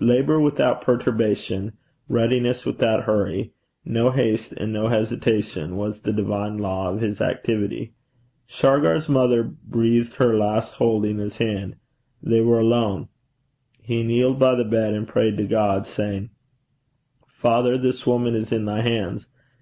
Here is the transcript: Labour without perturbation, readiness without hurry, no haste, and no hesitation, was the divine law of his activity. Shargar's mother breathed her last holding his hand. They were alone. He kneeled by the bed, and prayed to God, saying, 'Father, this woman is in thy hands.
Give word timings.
Labour 0.00 0.40
without 0.40 0.80
perturbation, 0.80 1.74
readiness 2.08 2.64
without 2.64 3.02
hurry, 3.02 3.52
no 3.84 4.08
haste, 4.10 4.52
and 4.52 4.72
no 4.72 4.88
hesitation, 4.88 5.76
was 5.76 6.00
the 6.00 6.14
divine 6.14 6.56
law 6.56 6.88
of 6.88 7.02
his 7.02 7.20
activity. 7.20 7.92
Shargar's 8.46 9.06
mother 9.06 9.42
breathed 9.42 10.14
her 10.14 10.34
last 10.34 10.76
holding 10.76 11.18
his 11.18 11.36
hand. 11.36 11.76
They 12.22 12.40
were 12.40 12.60
alone. 12.60 13.08
He 13.78 14.02
kneeled 14.02 14.38
by 14.38 14.54
the 14.54 14.64
bed, 14.64 14.94
and 14.94 15.06
prayed 15.06 15.36
to 15.36 15.44
God, 15.46 15.86
saying, 15.86 16.30
'Father, 17.26 17.76
this 17.76 18.06
woman 18.06 18.34
is 18.34 18.52
in 18.52 18.64
thy 18.64 18.80
hands. 18.80 19.26